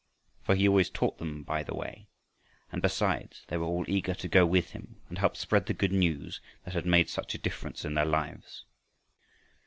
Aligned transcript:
For 0.41 0.55
he 0.55 0.67
always 0.67 0.89
taught 0.89 1.19
them 1.19 1.43
by 1.43 1.61
the 1.61 1.75
way, 1.75 2.07
and 2.71 2.81
besides 2.81 3.43
they 3.49 3.57
were 3.57 3.67
all 3.67 3.85
eager 3.87 4.15
to 4.15 4.27
go 4.27 4.47
with 4.47 4.71
him 4.71 4.99
and 5.09 5.19
help 5.19 5.37
spread 5.37 5.67
the 5.67 5.75
good 5.75 5.91
news 5.93 6.41
that 6.65 6.73
had 6.73 6.87
made 6.87 7.07
such 7.07 7.35
a 7.35 7.37
difference 7.37 7.85
in 7.85 7.93
their 7.93 8.03
lives. 8.05 8.65